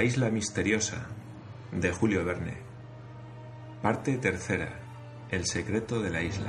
La 0.00 0.04
isla 0.04 0.30
misteriosa 0.30 0.96
de 1.72 1.92
Julio 1.92 2.24
Verne. 2.24 2.56
Parte 3.82 4.16
tercera. 4.16 4.80
El 5.30 5.44
secreto 5.44 6.00
de 6.00 6.08
la 6.08 6.22
isla. 6.22 6.48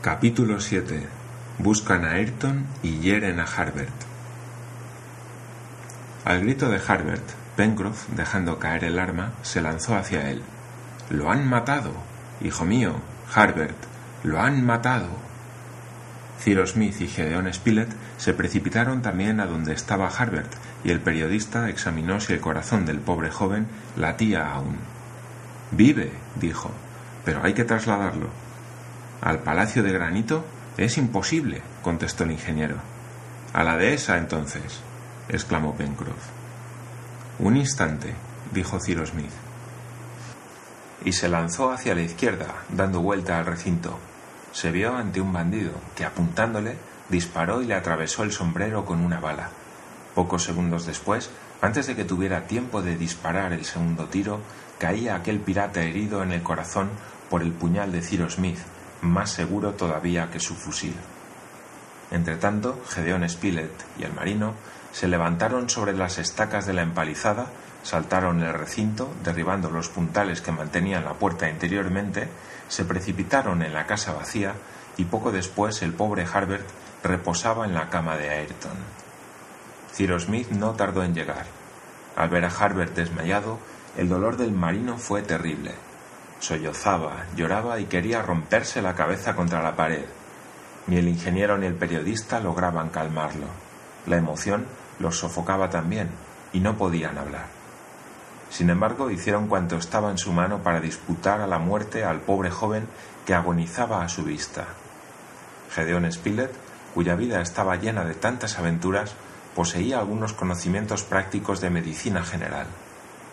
Capítulo 0.00 0.58
7. 0.58 1.06
Buscan 1.58 2.04
a 2.04 2.14
Ayrton 2.14 2.66
y 2.82 2.98
hieren 2.98 3.38
a 3.38 3.44
Harbert. 3.44 4.02
Al 6.24 6.40
grito 6.40 6.68
de 6.68 6.80
Harbert, 6.84 7.30
Pencroff, 7.54 8.08
dejando 8.08 8.58
caer 8.58 8.82
el 8.82 8.98
arma, 8.98 9.34
se 9.42 9.62
lanzó 9.62 9.94
hacia 9.94 10.30
él. 10.30 10.42
¡Lo 11.10 11.30
han 11.30 11.48
matado! 11.48 11.92
Hijo 12.40 12.64
mío, 12.64 12.96
Harbert, 13.32 13.78
lo 14.24 14.40
han 14.40 14.66
matado. 14.66 15.31
Cyrus 16.42 16.72
Smith 16.72 17.00
y 17.00 17.06
Gedeon 17.06 17.52
Spilett 17.52 17.90
se 18.16 18.34
precipitaron 18.34 19.00
también 19.00 19.38
a 19.38 19.46
donde 19.46 19.72
estaba 19.72 20.08
Harbert 20.08 20.52
y 20.82 20.90
el 20.90 21.00
periodista 21.00 21.68
examinó 21.68 22.18
si 22.18 22.32
el 22.32 22.40
corazón 22.40 22.84
del 22.84 22.98
pobre 22.98 23.30
joven 23.30 23.68
latía 23.96 24.52
aún. 24.52 24.76
Vive, 25.70 26.10
dijo, 26.40 26.72
pero 27.24 27.44
hay 27.44 27.54
que 27.54 27.64
trasladarlo. 27.64 28.28
¿Al 29.20 29.38
Palacio 29.38 29.84
de 29.84 29.92
Granito? 29.92 30.44
Es 30.76 30.98
imposible, 30.98 31.62
contestó 31.82 32.24
el 32.24 32.32
ingeniero. 32.32 32.76
A 33.52 33.62
la 33.62 33.76
dehesa, 33.76 34.18
entonces, 34.18 34.80
exclamó 35.28 35.76
Pencroff. 35.76 36.30
Un 37.38 37.56
instante, 37.56 38.14
dijo 38.52 38.80
Cyrus 38.84 39.10
Smith. 39.10 39.30
Y 41.04 41.12
se 41.12 41.28
lanzó 41.28 41.70
hacia 41.70 41.94
la 41.94 42.02
izquierda, 42.02 42.48
dando 42.68 43.00
vuelta 43.00 43.38
al 43.38 43.46
recinto. 43.46 43.98
Se 44.52 44.70
vio 44.70 44.96
ante 44.96 45.20
un 45.20 45.32
bandido, 45.32 45.72
que 45.96 46.04
apuntándole, 46.04 46.76
disparó 47.08 47.62
y 47.62 47.66
le 47.66 47.74
atravesó 47.74 48.22
el 48.22 48.32
sombrero 48.32 48.84
con 48.84 49.00
una 49.00 49.20
bala. 49.20 49.50
Pocos 50.14 50.44
segundos 50.44 50.86
después, 50.86 51.30
antes 51.60 51.86
de 51.86 51.96
que 51.96 52.04
tuviera 52.04 52.46
tiempo 52.46 52.82
de 52.82 52.96
disparar 52.96 53.52
el 53.52 53.64
segundo 53.64 54.06
tiro, 54.06 54.40
caía 54.78 55.14
aquel 55.14 55.40
pirata 55.40 55.82
herido 55.82 56.22
en 56.22 56.32
el 56.32 56.42
corazón 56.42 56.90
por 57.30 57.42
el 57.42 57.52
puñal 57.52 57.92
de 57.92 58.02
Cyrus 58.02 58.34
Smith, 58.34 58.58
más 59.00 59.30
seguro 59.30 59.72
todavía 59.72 60.30
que 60.30 60.40
su 60.40 60.54
fusil. 60.54 60.94
Entretanto, 62.10 62.82
Gedeón 62.88 63.26
Spilett 63.28 63.72
y 63.98 64.04
el 64.04 64.12
marino 64.12 64.54
se 64.92 65.08
levantaron 65.08 65.70
sobre 65.70 65.94
las 65.94 66.18
estacas 66.18 66.66
de 66.66 66.74
la 66.74 66.82
empalizada, 66.82 67.46
saltaron 67.82 68.42
el 68.42 68.52
recinto, 68.52 69.10
derribando 69.24 69.70
los 69.70 69.88
puntales 69.88 70.42
que 70.42 70.52
mantenían 70.52 71.04
la 71.04 71.14
puerta 71.14 71.48
interiormente, 71.48 72.28
se 72.72 72.86
precipitaron 72.86 73.60
en 73.60 73.74
la 73.74 73.86
casa 73.86 74.14
vacía 74.14 74.54
y 74.96 75.04
poco 75.04 75.30
después 75.30 75.82
el 75.82 75.92
pobre 75.92 76.24
Harbert 76.24 76.66
reposaba 77.04 77.66
en 77.66 77.74
la 77.74 77.90
cama 77.90 78.16
de 78.16 78.30
Ayrton. 78.30 78.78
Cyrus 79.92 80.22
Smith 80.22 80.48
no 80.52 80.72
tardó 80.72 81.04
en 81.04 81.14
llegar. 81.14 81.44
Al 82.16 82.30
ver 82.30 82.46
a 82.46 82.48
Harbert 82.48 82.96
desmayado, 82.96 83.58
el 83.98 84.08
dolor 84.08 84.38
del 84.38 84.52
marino 84.52 84.96
fue 84.96 85.20
terrible. 85.20 85.72
Sollozaba, 86.40 87.26
lloraba 87.36 87.78
y 87.78 87.84
quería 87.84 88.22
romperse 88.22 88.80
la 88.80 88.94
cabeza 88.94 89.36
contra 89.36 89.62
la 89.62 89.76
pared. 89.76 90.06
Ni 90.86 90.96
el 90.96 91.08
ingeniero 91.08 91.58
ni 91.58 91.66
el 91.66 91.74
periodista 91.74 92.40
lograban 92.40 92.88
calmarlo. 92.88 93.48
La 94.06 94.16
emoción 94.16 94.64
los 94.98 95.18
sofocaba 95.18 95.68
también 95.68 96.08
y 96.54 96.60
no 96.60 96.78
podían 96.78 97.18
hablar. 97.18 97.61
Sin 98.52 98.68
embargo, 98.68 99.10
hicieron 99.10 99.48
cuanto 99.48 99.76
estaba 99.76 100.10
en 100.10 100.18
su 100.18 100.30
mano 100.30 100.62
para 100.62 100.80
disputar 100.80 101.40
a 101.40 101.46
la 101.46 101.58
muerte 101.58 102.04
al 102.04 102.20
pobre 102.20 102.50
joven 102.50 102.86
que 103.24 103.34
agonizaba 103.34 104.04
a 104.04 104.10
su 104.10 104.24
vista. 104.24 104.66
Gedeón 105.74 106.10
Spilett, 106.12 106.52
cuya 106.92 107.14
vida 107.14 107.40
estaba 107.40 107.76
llena 107.76 108.04
de 108.04 108.12
tantas 108.12 108.58
aventuras, 108.58 109.14
poseía 109.56 110.00
algunos 110.00 110.34
conocimientos 110.34 111.02
prácticos 111.02 111.62
de 111.62 111.70
medicina 111.70 112.22
general. 112.24 112.66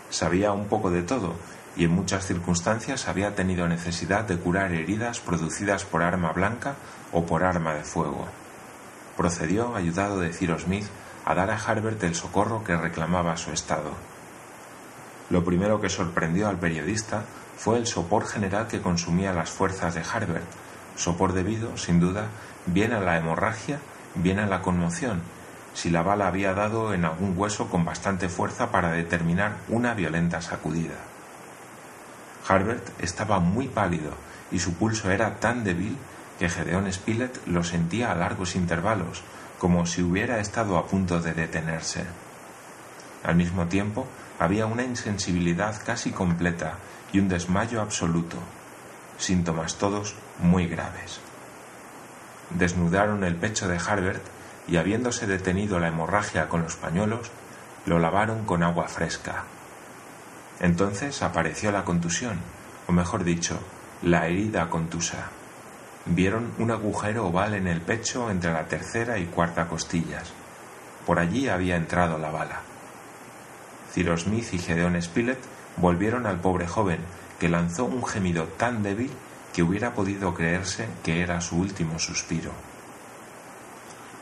Sabía 0.09 0.53
un 0.53 0.67
poco 0.67 0.89
de 0.89 1.03
todo 1.03 1.35
y 1.75 1.83
en 1.83 1.91
muchas 1.91 2.25
circunstancias 2.25 3.09
había 3.09 3.35
tenido 3.35 3.67
necesidad 3.67 4.23
de 4.23 4.37
curar 4.37 4.71
heridas 4.71 5.19
producidas 5.19 5.83
por 5.83 6.01
arma 6.01 6.31
blanca 6.31 6.75
o 7.11 7.25
por 7.25 7.43
arma 7.43 7.73
de 7.73 7.83
fuego. 7.83 8.25
Procedió, 9.17 9.75
ayudado 9.75 10.21
de 10.21 10.31
Cyrus 10.31 10.61
Smith, 10.61 10.87
a 11.25 11.35
dar 11.35 11.51
a 11.51 11.57
Harbert 11.57 12.01
el 12.03 12.15
socorro 12.15 12.63
que 12.63 12.77
reclamaba 12.77 13.35
su 13.35 13.51
estado. 13.51 13.91
Lo 15.29 15.43
primero 15.43 15.79
que 15.79 15.89
sorprendió 15.89 16.47
al 16.47 16.57
periodista 16.57 17.23
fue 17.57 17.77
el 17.77 17.87
sopor 17.87 18.25
general 18.25 18.67
que 18.67 18.81
consumía 18.81 19.33
las 19.33 19.49
fuerzas 19.49 19.93
de 19.95 20.01
Harbert, 20.01 20.45
sopor 20.95 21.33
debido, 21.33 21.77
sin 21.77 21.99
duda, 21.99 22.27
bien 22.65 22.93
a 22.93 22.99
la 22.99 23.17
hemorragia, 23.17 23.79
bien 24.15 24.39
a 24.39 24.47
la 24.47 24.61
conmoción, 24.61 25.21
si 25.73 25.89
la 25.89 26.01
bala 26.01 26.27
había 26.27 26.53
dado 26.53 26.93
en 26.93 27.05
algún 27.05 27.37
hueso 27.37 27.69
con 27.69 27.85
bastante 27.85 28.27
fuerza 28.27 28.71
para 28.71 28.91
determinar 28.91 29.57
una 29.67 29.93
violenta 29.93 30.41
sacudida. 30.41 30.95
Harbert 32.47 32.89
estaba 32.99 33.39
muy 33.39 33.67
pálido 33.67 34.11
y 34.51 34.59
su 34.59 34.73
pulso 34.73 35.11
era 35.11 35.39
tan 35.39 35.63
débil 35.63 35.97
que 36.39 36.49
Gedeón 36.49 36.91
Spilett 36.91 37.45
lo 37.45 37.63
sentía 37.63 38.11
a 38.11 38.15
largos 38.15 38.55
intervalos, 38.55 39.21
como 39.59 39.85
si 39.85 40.01
hubiera 40.01 40.39
estado 40.39 40.77
a 40.77 40.87
punto 40.87 41.19
de 41.21 41.33
detenerse. 41.33 42.05
Al 43.23 43.35
mismo 43.35 43.67
tiempo, 43.67 44.07
había 44.39 44.65
una 44.65 44.83
insensibilidad 44.83 45.75
casi 45.85 46.11
completa 46.11 46.75
y 47.11 47.19
un 47.19 47.27
desmayo 47.27 47.81
absoluto, 47.81 48.37
síntomas 49.17 49.75
todos 49.75 50.15
muy 50.39 50.67
graves. 50.67 51.19
Desnudaron 52.51 53.23
el 53.23 53.35
pecho 53.35 53.67
de 53.67 53.77
Harbert 53.77 54.23
y 54.67 54.77
habiéndose 54.77 55.27
detenido 55.27 55.79
la 55.79 55.89
hemorragia 55.89 56.47
con 56.47 56.63
los 56.63 56.75
pañuelos, 56.75 57.29
lo 57.85 57.99
lavaron 57.99 58.45
con 58.45 58.63
agua 58.63 58.87
fresca. 58.87 59.43
Entonces 60.59 61.21
apareció 61.21 61.71
la 61.71 61.83
contusión, 61.83 62.39
o 62.87 62.91
mejor 62.91 63.23
dicho, 63.23 63.59
la 64.01 64.27
herida 64.27 64.69
contusa. 64.69 65.29
Vieron 66.05 66.53
un 66.57 66.71
agujero 66.71 67.27
oval 67.27 67.53
en 67.53 67.67
el 67.67 67.81
pecho 67.81 68.31
entre 68.31 68.51
la 68.51 68.67
tercera 68.67 69.17
y 69.17 69.25
cuarta 69.25 69.67
costillas. 69.67 70.31
Por 71.05 71.19
allí 71.19 71.49
había 71.49 71.75
entrado 71.75 72.17
la 72.17 72.31
bala. 72.31 72.68
Cyrus 73.93 74.21
Smith 74.21 74.53
y 74.53 74.59
Gedeon 74.59 75.01
Spilett 75.01 75.39
volvieron 75.77 76.25
al 76.25 76.39
pobre 76.39 76.67
joven, 76.67 76.99
que 77.39 77.49
lanzó 77.49 77.85
un 77.85 78.05
gemido 78.05 78.43
tan 78.45 78.83
débil 78.83 79.11
que 79.53 79.63
hubiera 79.63 79.93
podido 79.93 80.33
creerse 80.33 80.87
que 81.03 81.21
era 81.21 81.41
su 81.41 81.57
último 81.57 81.99
suspiro. 81.99 82.51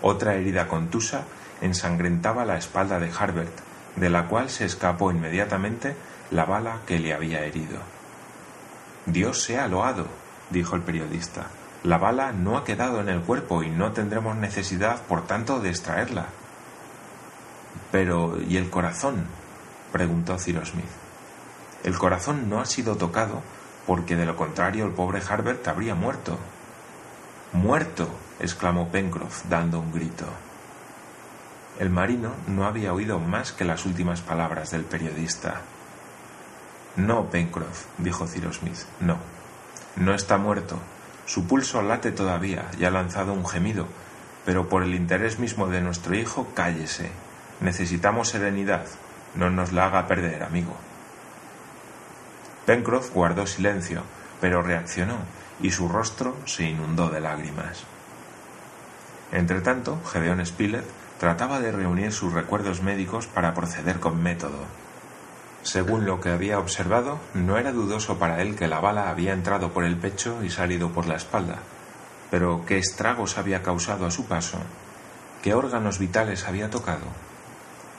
Otra 0.02 0.36
herida 0.36 0.68
contusa 0.68 1.24
ensangrentaba 1.62 2.46
la 2.46 2.58
espalda 2.58 3.00
de 3.00 3.12
Harbert, 3.12 3.54
de 3.96 4.10
la 4.10 4.28
cual 4.28 4.50
se 4.50 4.66
escapó 4.66 5.12
inmediatamente 5.12 5.96
la 6.32 6.46
bala 6.46 6.82
que 6.86 7.00
le 7.00 7.14
había 7.14 7.44
herido. 7.44 7.80
Dios 9.06 9.42
sea 9.42 9.68
loado, 9.68 10.08
dijo 10.50 10.76
el 10.76 10.84
periodista. 10.84 11.48
La 11.84 11.98
bala 11.98 12.32
no 12.32 12.58
ha 12.58 12.64
quedado 12.64 13.02
en 13.02 13.10
el 13.10 13.22
cuerpo 13.22 13.64
y 13.64 13.70
no 13.70 13.92
tendremos 13.94 14.36
necesidad, 14.36 15.02
por 15.04 15.26
tanto, 15.26 15.60
de 15.60 15.70
extraerla. 15.70 16.28
Pero, 17.92 18.38
¿y 18.48 18.58
el 18.58 18.70
corazón? 18.70 19.26
Preguntó 19.92 20.38
Cyrus 20.38 20.70
Smith. 20.70 20.86
El 21.84 21.98
corazón 21.98 22.50
no 22.50 22.60
ha 22.60 22.66
sido 22.66 22.96
tocado 22.96 23.42
porque 23.86 24.16
de 24.18 24.26
lo 24.26 24.36
contrario 24.36 24.86
el 24.86 24.92
pobre 24.92 25.22
Harbert 25.28 25.68
habría 25.68 25.96
muerto. 25.96 26.38
¡Muerto! 27.54 28.10
exclamó 28.40 28.90
Pencroff, 28.90 29.46
dando 29.50 29.80
un 29.80 29.94
grito. 29.94 30.26
El 31.80 31.90
marino 31.90 32.34
no 32.48 32.66
había 32.66 32.94
oído 32.94 33.20
más 33.20 33.54
que 33.54 33.64
las 33.64 33.86
últimas 33.86 34.22
palabras 34.22 34.72
del 34.72 34.84
periodista. 34.84 35.62
No, 36.98 37.30
Pencroff, 37.30 37.86
dijo 37.98 38.28
Cyrus 38.28 38.58
Smith, 38.58 38.80
no. 39.00 39.18
No 39.96 40.14
está 40.14 40.38
muerto. 40.38 40.78
Su 41.26 41.48
pulso 41.48 41.82
late 41.82 42.12
todavía 42.12 42.66
y 42.80 42.86
ha 42.86 42.92
lanzado 42.92 43.34
un 43.34 43.46
gemido, 43.46 43.88
pero 44.46 44.68
por 44.68 44.84
el 44.84 44.96
interés 44.96 45.40
mismo 45.40 45.68
de 45.68 45.82
nuestro 45.82 46.16
hijo, 46.16 46.48
cállese. 46.54 47.12
Necesitamos 47.62 48.30
serenidad. 48.30 48.86
No 49.38 49.50
nos 49.52 49.72
la 49.72 49.86
haga 49.86 50.08
perder, 50.08 50.44
amigo. 50.44 50.76
Pencroff 52.66 53.14
guardó 53.14 53.46
silencio, 53.46 54.02
pero 54.42 54.62
reaccionó 54.62 55.18
y 55.62 55.72
su 55.72 55.88
rostro 55.88 56.36
se 56.46 56.64
inundó 56.64 57.10
de 57.10 57.22
lágrimas. 57.22 57.84
Entretanto, 59.32 60.02
Gedeón 60.12 60.46
Spilett 60.46 60.86
trataba 61.20 61.60
de 61.60 61.72
reunir 61.72 62.12
sus 62.12 62.34
recuerdos 62.34 62.82
médicos 62.82 63.28
para 63.28 63.54
proceder 63.54 64.00
con 64.00 64.22
método. 64.22 64.66
Según 65.64 66.06
lo 66.06 66.20
que 66.20 66.30
había 66.30 66.60
observado, 66.60 67.20
no 67.34 67.58
era 67.58 67.72
dudoso 67.72 68.18
para 68.18 68.42
él 68.42 68.56
que 68.56 68.68
la 68.68 68.80
bala 68.80 69.10
había 69.10 69.34
entrado 69.34 69.72
por 69.72 69.84
el 69.84 69.98
pecho 69.98 70.44
y 70.44 70.50
salido 70.50 70.92
por 70.92 71.08
la 71.08 71.16
espalda. 71.16 71.60
Pero 72.32 72.64
¿qué 72.66 72.78
estragos 72.78 73.38
había 73.38 73.64
causado 73.64 74.06
a 74.06 74.12
su 74.12 74.26
paso? 74.26 74.60
¿Qué 75.44 75.54
órganos 75.54 76.00
vitales 76.00 76.48
había 76.48 76.70
tocado? 76.70 77.27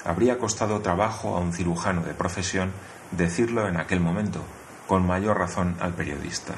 Habría 0.09 0.39
costado 0.39 0.81
trabajo 0.81 1.37
a 1.37 1.41
un 1.41 1.53
cirujano 1.53 2.01
de 2.01 2.15
profesión 2.15 2.73
decirlo 3.11 3.69
en 3.69 3.77
aquel 3.77 4.01
momento, 4.01 4.41
con 4.87 5.07
mayor 5.07 5.39
razón 5.39 5.77
al 5.81 5.93
periodista. 5.93 6.55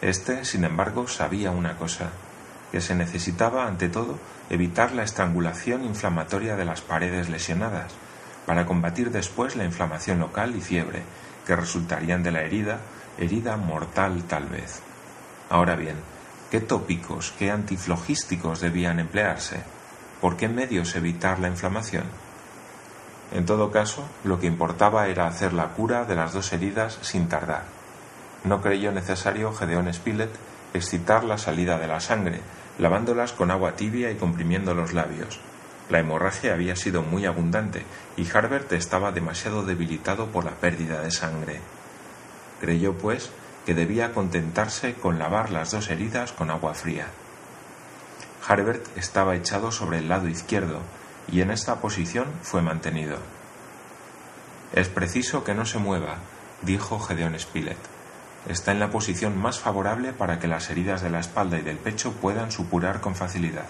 Este, 0.00 0.46
sin 0.46 0.64
embargo, 0.64 1.06
sabía 1.06 1.50
una 1.50 1.76
cosa. 1.76 2.08
que 2.72 2.80
se 2.80 2.94
necesitaba, 2.94 3.66
ante 3.66 3.90
todo, 3.90 4.18
evitar 4.48 4.92
la 4.92 5.02
estrangulación 5.02 5.84
inflamatoria 5.84 6.56
de 6.56 6.64
las 6.64 6.80
paredes 6.80 7.28
lesionadas, 7.28 7.92
para 8.46 8.64
combatir 8.64 9.10
después 9.10 9.54
la 9.54 9.66
inflamación 9.66 10.18
local 10.18 10.56
y 10.56 10.62
fiebre, 10.62 11.02
que 11.46 11.56
resultarían 11.56 12.22
de 12.22 12.30
la 12.30 12.40
herida, 12.40 12.78
herida 13.18 13.58
mortal 13.58 14.22
tal 14.22 14.46
vez. 14.46 14.80
Ahora 15.50 15.76
bien, 15.76 15.96
¿qué 16.50 16.60
tópicos, 16.60 17.34
qué 17.38 17.50
antiflogísticos 17.50 18.60
debían 18.60 18.98
emplearse? 18.98 19.62
¿Por 20.22 20.38
qué 20.38 20.48
medios 20.48 20.96
evitar 20.96 21.38
la 21.38 21.48
inflamación? 21.48 22.29
En 23.32 23.46
todo 23.46 23.70
caso, 23.70 24.04
lo 24.24 24.40
que 24.40 24.46
importaba 24.46 25.06
era 25.08 25.26
hacer 25.26 25.52
la 25.52 25.68
cura 25.68 26.04
de 26.04 26.16
las 26.16 26.32
dos 26.32 26.52
heridas 26.52 26.98
sin 27.02 27.28
tardar. 27.28 27.64
No 28.44 28.60
creyó 28.60 28.90
necesario 28.90 29.52
Gedeón 29.52 29.92
Spilett 29.92 30.30
excitar 30.74 31.24
la 31.24 31.38
salida 31.38 31.78
de 31.78 31.86
la 31.86 32.00
sangre, 32.00 32.40
lavándolas 32.78 33.32
con 33.32 33.50
agua 33.50 33.76
tibia 33.76 34.10
y 34.10 34.16
comprimiendo 34.16 34.74
los 34.74 34.92
labios. 34.94 35.40
La 35.90 35.98
hemorragia 35.98 36.54
había 36.54 36.76
sido 36.76 37.02
muy 37.02 37.26
abundante 37.26 37.84
y 38.16 38.28
Harbert 38.30 38.72
estaba 38.72 39.12
demasiado 39.12 39.64
debilitado 39.64 40.26
por 40.26 40.44
la 40.44 40.52
pérdida 40.52 41.02
de 41.02 41.10
sangre. 41.10 41.60
Creyó, 42.60 42.94
pues, 42.94 43.30
que 43.66 43.74
debía 43.74 44.12
contentarse 44.12 44.94
con 44.94 45.18
lavar 45.18 45.50
las 45.50 45.70
dos 45.70 45.90
heridas 45.90 46.32
con 46.32 46.50
agua 46.50 46.74
fría. 46.74 47.06
Harbert 48.46 48.86
estaba 48.96 49.36
echado 49.36 49.70
sobre 49.70 49.98
el 49.98 50.08
lado 50.08 50.28
izquierdo 50.28 50.80
y 51.28 51.40
en 51.40 51.50
esta 51.50 51.80
posición 51.80 52.26
fue 52.42 52.62
mantenido. 52.62 53.18
Es 54.72 54.88
preciso 54.88 55.44
que 55.44 55.54
no 55.54 55.66
se 55.66 55.78
mueva, 55.78 56.16
dijo 56.62 56.98
Gedeón 57.00 57.38
Spilett 57.38 58.00
está 58.48 58.72
en 58.72 58.80
la 58.80 58.90
posición 58.90 59.38
más 59.38 59.60
favorable 59.60 60.12
para 60.12 60.38
que 60.38 60.48
las 60.48 60.70
heridas 60.70 61.02
de 61.02 61.10
la 61.10 61.20
espalda 61.20 61.58
y 61.58 61.62
del 61.62 61.78
pecho 61.78 62.12
puedan 62.12 62.50
supurar 62.50 63.00
con 63.00 63.14
facilidad. 63.14 63.66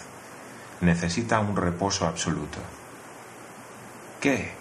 Necesita 0.80 1.40
un 1.40 1.56
reposo 1.56 2.06
absoluto. 2.06 2.58
¿Qué? 4.20 4.52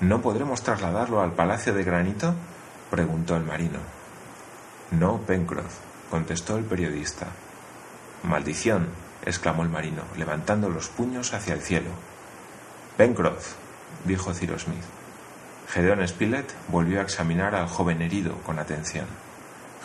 ¿No 0.00 0.22
podremos 0.22 0.62
trasladarlo 0.62 1.20
al 1.20 1.32
Palacio 1.32 1.74
de 1.74 1.84
Granito? 1.84 2.34
preguntó 2.90 3.36
el 3.36 3.44
marino. 3.44 3.78
No, 4.90 5.18
Pencroff, 5.18 5.78
contestó 6.10 6.56
el 6.56 6.64
periodista. 6.64 7.26
Maldición, 8.22 8.88
exclamó 9.24 9.62
el 9.62 9.68
marino, 9.68 10.02
levantando 10.16 10.70
los 10.70 10.88
puños 10.88 11.34
hacia 11.34 11.54
el 11.54 11.60
cielo. 11.60 11.90
Pencroff, 12.98 13.54
dijo 14.06 14.34
Cyrus 14.34 14.62
Smith. 14.62 14.82
Gedeón 15.68 16.06
Spilett 16.08 16.52
volvió 16.66 16.98
a 16.98 17.04
examinar 17.04 17.54
al 17.54 17.68
joven 17.68 18.02
herido 18.02 18.34
con 18.38 18.58
atención. 18.58 19.06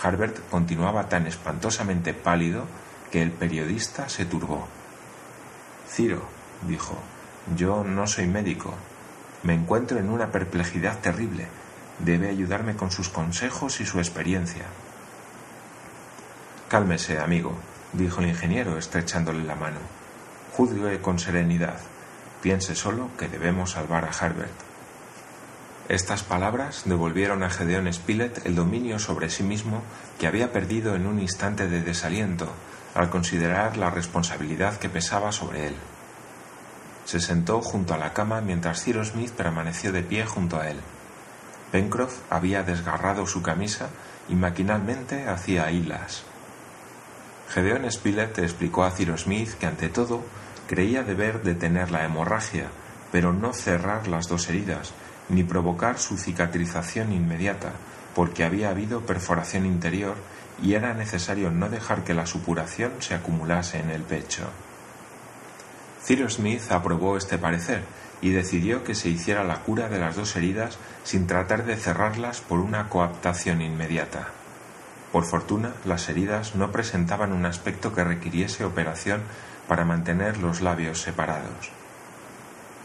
Harbert 0.01 0.39
continuaba 0.49 1.09
tan 1.09 1.27
espantosamente 1.27 2.15
pálido 2.15 2.65
que 3.11 3.21
el 3.21 3.29
periodista 3.29 4.09
se 4.09 4.25
turbó. 4.25 4.67
Ciro, 5.87 6.23
dijo, 6.67 6.97
yo 7.55 7.83
no 7.83 8.07
soy 8.07 8.25
médico. 8.25 8.73
Me 9.43 9.53
encuentro 9.53 9.99
en 9.99 10.09
una 10.09 10.31
perplejidad 10.31 10.97
terrible. 10.97 11.45
Debe 11.99 12.29
ayudarme 12.29 12.75
con 12.75 12.89
sus 12.89 13.09
consejos 13.09 13.79
y 13.79 13.85
su 13.85 13.99
experiencia. 13.99 14.65
Cálmese, 16.67 17.19
amigo, 17.19 17.53
dijo 17.91 18.21
el 18.21 18.29
ingeniero, 18.29 18.75
estrechándole 18.79 19.43
la 19.43 19.53
mano. 19.53 19.77
Juzgue 20.57 20.99
con 20.99 21.19
serenidad. 21.19 21.92
Piense 22.43 22.75
solo 22.75 23.09
que 23.17 23.29
debemos 23.29 23.71
salvar 23.71 24.03
a 24.03 24.09
Harbert. 24.09 24.51
Estas 25.87 26.23
palabras 26.23 26.81
devolvieron 26.83 27.41
a 27.41 27.49
Gedeón 27.49 27.91
Spilett 27.93 28.45
el 28.45 28.53
dominio 28.53 28.99
sobre 28.99 29.29
sí 29.29 29.43
mismo 29.43 29.81
que 30.19 30.27
había 30.27 30.51
perdido 30.51 30.93
en 30.95 31.07
un 31.07 31.21
instante 31.21 31.69
de 31.69 31.81
desaliento 31.81 32.51
al 32.95 33.09
considerar 33.09 33.77
la 33.77 33.91
responsabilidad 33.91 34.77
que 34.77 34.89
pesaba 34.89 35.31
sobre 35.31 35.67
él. 35.67 35.75
Se 37.05 37.21
sentó 37.21 37.61
junto 37.61 37.93
a 37.93 37.97
la 37.97 38.11
cama 38.11 38.41
mientras 38.41 38.83
Cyrus 38.83 39.11
Smith 39.11 39.31
permaneció 39.31 39.93
de 39.93 40.03
pie 40.03 40.25
junto 40.25 40.59
a 40.59 40.69
él. 40.69 40.81
Pencroff 41.71 42.19
había 42.29 42.63
desgarrado 42.63 43.25
su 43.25 43.41
camisa 43.41 43.87
y 44.27 44.35
maquinalmente 44.35 45.29
hacía 45.29 45.71
hilas. 45.71 46.23
Gedeón 47.47 47.89
Spilett 47.89 48.37
explicó 48.39 48.83
a 48.83 48.91
Cyrus 48.91 49.21
Smith 49.21 49.53
que 49.53 49.65
ante 49.65 49.87
todo 49.87 50.23
creía 50.67 51.03
deber 51.03 51.43
detener 51.43 51.91
la 51.91 52.05
hemorragia, 52.05 52.67
pero 53.11 53.33
no 53.33 53.53
cerrar 53.53 54.07
las 54.07 54.27
dos 54.27 54.49
heridas, 54.49 54.93
ni 55.29 55.43
provocar 55.43 55.99
su 55.99 56.17
cicatrización 56.17 57.13
inmediata, 57.13 57.71
porque 58.15 58.43
había 58.43 58.69
habido 58.69 59.01
perforación 59.01 59.65
interior 59.65 60.15
y 60.61 60.73
era 60.73 60.93
necesario 60.93 61.51
no 61.51 61.69
dejar 61.69 62.03
que 62.03 62.13
la 62.13 62.25
supuración 62.25 62.93
se 62.99 63.15
acumulase 63.15 63.79
en 63.79 63.89
el 63.89 64.03
pecho. 64.03 64.43
Cyrus 66.03 66.35
Smith 66.35 66.71
aprobó 66.71 67.17
este 67.17 67.37
parecer 67.37 67.83
y 68.21 68.31
decidió 68.31 68.83
que 68.83 68.95
se 68.95 69.09
hiciera 69.09 69.43
la 69.43 69.61
cura 69.61 69.89
de 69.89 69.99
las 69.99 70.15
dos 70.15 70.35
heridas 70.35 70.77
sin 71.03 71.27
tratar 71.27 71.65
de 71.65 71.75
cerrarlas 71.75 72.41
por 72.41 72.59
una 72.59 72.89
coaptación 72.89 73.61
inmediata. 73.61 74.29
Por 75.11 75.25
fortuna, 75.25 75.73
las 75.85 76.09
heridas 76.09 76.55
no 76.55 76.71
presentaban 76.71 77.33
un 77.33 77.45
aspecto 77.45 77.93
que 77.93 78.03
requiriese 78.03 78.65
operación 78.65 79.21
para 79.67 79.85
mantener 79.85 80.37
los 80.37 80.61
labios 80.61 81.01
separados. 81.01 81.71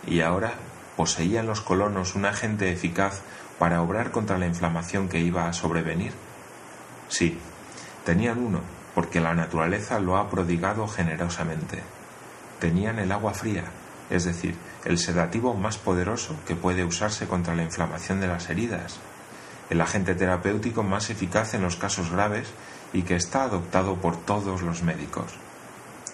Y 0.06 0.20
ahora 0.20 0.54
¿Poseían 0.98 1.46
los 1.46 1.60
colonos 1.60 2.16
un 2.16 2.24
agente 2.24 2.72
eficaz 2.72 3.20
para 3.56 3.82
obrar 3.82 4.10
contra 4.10 4.36
la 4.36 4.48
inflamación 4.48 5.08
que 5.08 5.20
iba 5.20 5.46
a 5.46 5.52
sobrevenir? 5.52 6.10
Sí, 7.08 7.38
tenían 8.04 8.38
uno, 8.38 8.62
porque 8.96 9.20
la 9.20 9.32
naturaleza 9.32 10.00
lo 10.00 10.16
ha 10.16 10.28
prodigado 10.28 10.88
generosamente. 10.88 11.84
Tenían 12.58 12.98
el 12.98 13.12
agua 13.12 13.32
fría, 13.32 13.62
es 14.10 14.24
decir, 14.24 14.56
el 14.84 14.98
sedativo 14.98 15.54
más 15.54 15.78
poderoso 15.78 16.34
que 16.48 16.56
puede 16.56 16.84
usarse 16.84 17.28
contra 17.28 17.54
la 17.54 17.62
inflamación 17.62 18.20
de 18.20 18.26
las 18.26 18.50
heridas, 18.50 18.98
el 19.70 19.80
agente 19.80 20.16
terapéutico 20.16 20.82
más 20.82 21.10
eficaz 21.10 21.54
en 21.54 21.62
los 21.62 21.76
casos 21.76 22.10
graves 22.10 22.48
y 22.92 23.02
que 23.02 23.14
está 23.14 23.44
adoptado 23.44 23.98
por 23.98 24.16
todos 24.16 24.62
los 24.62 24.82
médicos. 24.82 25.32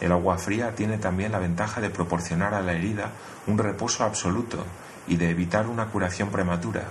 El 0.00 0.12
agua 0.12 0.38
fría 0.38 0.74
tiene 0.74 0.98
también 0.98 1.32
la 1.32 1.38
ventaja 1.38 1.80
de 1.80 1.90
proporcionar 1.90 2.54
a 2.54 2.62
la 2.62 2.72
herida 2.72 3.10
un 3.46 3.58
reposo 3.58 4.04
absoluto 4.04 4.64
y 5.06 5.16
de 5.16 5.30
evitar 5.30 5.66
una 5.66 5.86
curación 5.86 6.30
prematura, 6.30 6.84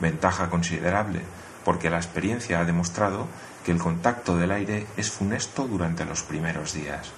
ventaja 0.00 0.50
considerable, 0.50 1.20
porque 1.64 1.90
la 1.90 1.96
experiencia 1.96 2.60
ha 2.60 2.64
demostrado 2.64 3.26
que 3.64 3.72
el 3.72 3.78
contacto 3.78 4.36
del 4.36 4.50
aire 4.50 4.86
es 4.96 5.10
funesto 5.10 5.66
durante 5.66 6.04
los 6.04 6.22
primeros 6.22 6.74
días. 6.74 7.10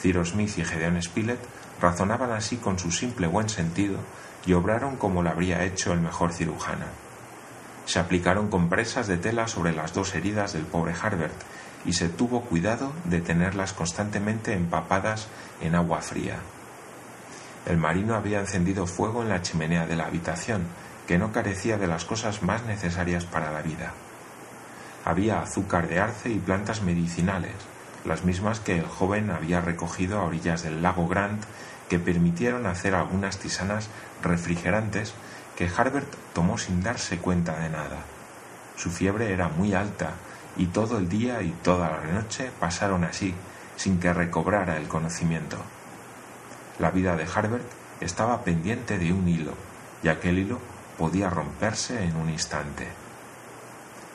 Cyrus 0.00 0.30
Smith 0.30 0.58
y 0.58 0.64
Gedeon 0.64 1.00
Spilett 1.02 1.40
razonaban 1.80 2.32
así 2.32 2.56
con 2.56 2.78
su 2.78 2.92
simple 2.92 3.26
buen 3.26 3.48
sentido 3.48 3.98
y 4.46 4.52
obraron 4.52 4.96
como 4.96 5.22
lo 5.22 5.30
habría 5.30 5.64
hecho 5.64 5.92
el 5.92 6.00
mejor 6.00 6.32
cirujano. 6.32 6.86
Se 7.86 7.98
aplicaron 7.98 8.48
compresas 8.48 9.06
de 9.06 9.18
tela 9.18 9.48
sobre 9.48 9.72
las 9.72 9.92
dos 9.92 10.14
heridas 10.14 10.52
del 10.52 10.64
pobre 10.64 10.94
Harbert 11.00 11.34
y 11.84 11.92
se 11.92 12.08
tuvo 12.08 12.42
cuidado 12.42 12.92
de 13.04 13.20
tenerlas 13.20 13.72
constantemente 13.72 14.52
empapadas 14.52 15.28
en 15.60 15.74
agua 15.74 16.00
fría. 16.00 16.38
El 17.66 17.76
marino 17.78 18.14
había 18.14 18.40
encendido 18.40 18.86
fuego 18.86 19.22
en 19.22 19.28
la 19.28 19.42
chimenea 19.42 19.86
de 19.86 19.96
la 19.96 20.06
habitación, 20.06 20.66
que 21.06 21.18
no 21.18 21.32
carecía 21.32 21.78
de 21.78 21.86
las 21.86 22.04
cosas 22.04 22.42
más 22.42 22.64
necesarias 22.64 23.24
para 23.24 23.52
la 23.52 23.62
vida. 23.62 23.92
Había 25.04 25.40
azúcar 25.40 25.88
de 25.88 26.00
arce 26.00 26.30
y 26.30 26.38
plantas 26.38 26.82
medicinales, 26.82 27.54
las 28.04 28.24
mismas 28.24 28.60
que 28.60 28.78
el 28.78 28.86
joven 28.86 29.30
había 29.30 29.60
recogido 29.60 30.18
a 30.18 30.24
orillas 30.24 30.62
del 30.62 30.82
lago 30.82 31.08
Grant, 31.08 31.42
que 31.88 31.98
permitieron 31.98 32.66
hacer 32.66 32.94
algunas 32.94 33.38
tisanas 33.38 33.88
refrigerantes 34.22 35.14
que 35.56 35.68
Harbert 35.74 36.12
tomó 36.32 36.58
sin 36.58 36.82
darse 36.82 37.18
cuenta 37.18 37.58
de 37.60 37.68
nada. 37.68 37.98
Su 38.76 38.90
fiebre 38.90 39.32
era 39.32 39.48
muy 39.48 39.74
alta 39.74 40.12
y 40.56 40.66
todo 40.66 40.98
el 40.98 41.08
día 41.08 41.42
y 41.42 41.50
toda 41.62 41.90
la 41.90 42.12
noche 42.12 42.50
pasaron 42.58 43.04
así, 43.04 43.34
sin 43.76 43.98
que 43.98 44.12
recobrara 44.12 44.76
el 44.76 44.88
conocimiento. 44.88 45.56
La 46.78 46.90
vida 46.90 47.16
de 47.16 47.26
Harbert 47.32 47.66
estaba 48.00 48.42
pendiente 48.42 48.98
de 48.98 49.12
un 49.12 49.28
hilo, 49.28 49.54
y 50.02 50.08
aquel 50.08 50.38
hilo 50.38 50.58
podía 50.98 51.30
romperse 51.30 52.04
en 52.04 52.16
un 52.16 52.30
instante. 52.30 52.88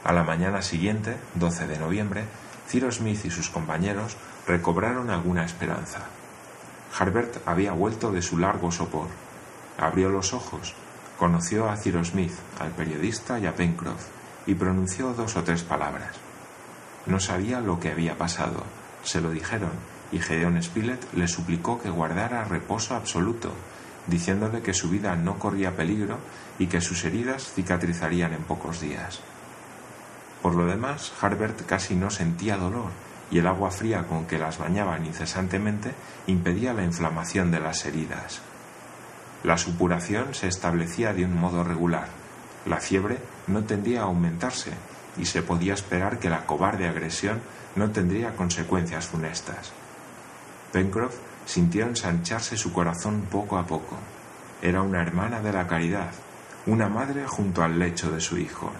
A 0.04 0.14
la 0.14 0.24
mañana 0.24 0.62
siguiente, 0.62 1.18
12 1.36 1.68
de 1.68 1.80
noviembre, 1.80 2.24
Cyrus 2.70 2.96
Smith 2.96 3.26
y 3.26 3.32
sus 3.32 3.50
compañeros 3.50 4.16
recobraron 4.48 5.10
alguna 5.10 5.44
esperanza. 5.44 6.00
Harbert 6.98 7.38
había 7.46 7.74
vuelto 7.74 8.12
de 8.12 8.22
su 8.22 8.38
largo 8.38 8.72
sopor. 8.72 9.08
Abrió 9.78 10.10
los 10.10 10.34
ojos, 10.34 10.74
conoció 11.18 11.70
a 11.70 11.78
Cyrus 11.78 12.10
Smith, 12.10 12.34
al 12.60 12.72
periodista 12.72 13.40
y 13.40 13.46
a 13.46 13.56
Pencroff, 13.56 14.08
y 14.46 14.56
pronunció 14.56 15.14
dos 15.14 15.36
o 15.36 15.44
tres 15.44 15.64
palabras. 15.64 16.29
No 17.06 17.20
sabía 17.20 17.62
lo 17.62 17.80
que 17.80 17.92
había 17.92 18.18
pasado. 18.18 18.64
Se 19.04 19.22
lo 19.22 19.32
dijeron, 19.32 19.72
y 20.12 20.20
Gedeón 20.20 20.62
Spilett 20.62 21.14
le 21.14 21.28
suplicó 21.28 21.82
que 21.82 21.90
guardara 21.90 22.44
reposo 22.44 22.96
absoluto, 22.96 23.54
diciéndole 24.08 24.62
que 24.62 24.74
su 24.74 24.90
vida 24.90 25.16
no 25.16 25.38
corría 25.38 25.76
peligro 25.76 26.18
y 26.58 26.68
que 26.68 26.82
sus 26.82 27.04
heridas 27.06 27.52
cicatrizarían 27.54 28.34
en 28.34 28.44
pocos 28.44 28.82
días. 28.82 29.22
Por 30.42 30.56
lo 30.56 30.66
demás, 30.66 31.12
Harbert 31.22 31.66
casi 31.66 31.96
no 31.96 32.10
sentía 32.10 32.58
dolor 32.58 32.92
y 33.32 33.40
el 33.40 33.48
agua 33.48 33.72
fría 33.72 34.08
con 34.08 34.26
que 34.26 34.40
las 34.40 34.58
bañaban 34.58 35.06
incesantemente 35.06 35.94
impedía 36.28 36.74
la 36.74 36.84
inflamación 36.84 37.52
de 37.52 37.60
las 37.60 37.86
heridas. 37.86 38.42
La 39.44 39.58
supuración 39.58 40.34
se 40.34 40.48
establecía 40.48 41.14
de 41.14 41.26
un 41.26 41.40
modo 41.40 41.64
regular. 41.64 42.08
La 42.66 42.78
fiebre 42.78 43.20
no 43.48 43.64
tendía 43.64 44.02
a 44.02 44.06
aumentarse 44.06 44.72
y 45.18 45.26
se 45.26 45.42
podía 45.42 45.74
esperar 45.74 46.20
que 46.20 46.30
la 46.30 46.46
cobarde 46.46 46.88
agresión 46.88 47.42
no 47.76 47.92
tendría 47.92 48.36
consecuencias 48.36 49.08
funestas. 49.08 49.72
Pencroff 50.72 51.16
sintió 51.46 51.86
ensancharse 51.86 52.58
su 52.58 52.72
corazón 52.72 53.28
poco 53.32 53.58
a 53.58 53.66
poco. 53.66 53.98
Era 54.62 54.82
una 54.82 55.02
hermana 55.02 55.42
de 55.42 55.54
la 55.54 55.68
caridad, 55.68 56.12
una 56.66 56.90
madre 56.90 57.26
junto 57.28 57.64
al 57.64 57.80
lecho 57.80 58.12
de 58.12 58.22
su 58.22 58.38
hijo. 58.38 58.72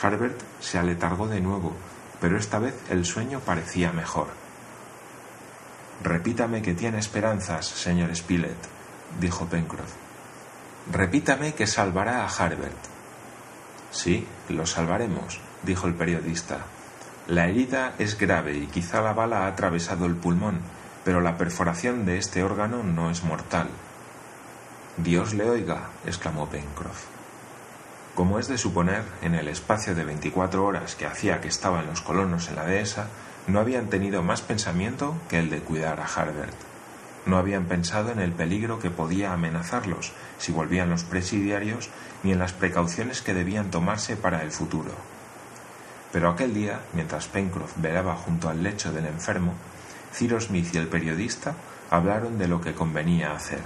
Harbert 0.00 0.40
se 0.60 0.78
aletargó 0.78 1.28
de 1.28 1.40
nuevo, 1.40 1.74
pero 2.20 2.36
esta 2.36 2.58
vez 2.58 2.74
el 2.90 3.04
sueño 3.04 3.40
parecía 3.40 3.92
mejor. 3.92 4.28
Repítame 6.02 6.62
que 6.62 6.74
tiene 6.74 6.98
esperanzas, 6.98 7.66
señor 7.66 8.14
Spilett, 8.16 8.58
dijo 9.20 9.46
Pencroff. 9.46 9.92
Repítame 10.90 11.54
que 11.54 11.68
salvará 11.68 12.24
a 12.24 12.28
Harbert. 12.28 12.91
Sí, 13.92 14.26
lo 14.48 14.66
salvaremos, 14.66 15.38
dijo 15.62 15.86
el 15.86 15.94
periodista. 15.94 16.64
La 17.28 17.46
herida 17.46 17.94
es 17.98 18.18
grave 18.18 18.56
y 18.56 18.66
quizá 18.66 19.00
la 19.02 19.12
bala 19.12 19.44
ha 19.44 19.46
atravesado 19.46 20.06
el 20.06 20.16
pulmón, 20.16 20.60
pero 21.04 21.20
la 21.20 21.36
perforación 21.36 22.04
de 22.04 22.18
este 22.18 22.42
órgano 22.42 22.82
no 22.82 23.10
es 23.10 23.22
mortal. 23.22 23.68
Dios 24.96 25.34
le 25.34 25.48
oiga, 25.48 25.90
exclamó 26.06 26.48
Pencroff. 26.48 27.04
Como 28.14 28.38
es 28.38 28.48
de 28.48 28.58
suponer, 28.58 29.04
en 29.22 29.34
el 29.34 29.48
espacio 29.48 29.94
de 29.94 30.04
veinticuatro 30.04 30.64
horas 30.64 30.96
que 30.96 31.06
hacía 31.06 31.40
que 31.40 31.48
estaban 31.48 31.86
los 31.86 32.02
colonos 32.02 32.48
en 32.48 32.56
la 32.56 32.64
dehesa, 32.64 33.06
no 33.46 33.60
habían 33.60 33.88
tenido 33.88 34.22
más 34.22 34.40
pensamiento 34.40 35.16
que 35.28 35.38
el 35.38 35.50
de 35.50 35.60
cuidar 35.60 36.00
a 36.00 36.06
Harbert. 36.06 36.71
No 37.24 37.38
habían 37.38 37.66
pensado 37.66 38.10
en 38.10 38.18
el 38.18 38.32
peligro 38.32 38.78
que 38.78 38.90
podía 38.90 39.32
amenazarlos 39.32 40.12
si 40.38 40.52
volvían 40.52 40.90
los 40.90 41.04
presidiarios, 41.04 41.88
ni 42.22 42.32
en 42.32 42.38
las 42.38 42.52
precauciones 42.52 43.22
que 43.22 43.34
debían 43.34 43.70
tomarse 43.70 44.16
para 44.16 44.42
el 44.42 44.50
futuro. 44.50 44.90
Pero 46.12 46.28
aquel 46.28 46.52
día, 46.52 46.80
mientras 46.92 47.26
Pencroff 47.28 47.72
velaba 47.76 48.16
junto 48.16 48.48
al 48.48 48.62
lecho 48.62 48.92
del 48.92 49.06
enfermo, 49.06 49.54
Cyrus 50.12 50.44
Smith 50.44 50.74
y 50.74 50.78
el 50.78 50.88
periodista 50.88 51.54
hablaron 51.90 52.38
de 52.38 52.48
lo 52.48 52.60
que 52.60 52.74
convenía 52.74 53.32
hacer. 53.32 53.60